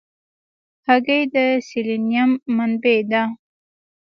هګۍ 0.87 1.23
د 1.33 1.35
سلینیم 1.67 2.31
منبع 2.55 2.99
ده. 3.11 3.23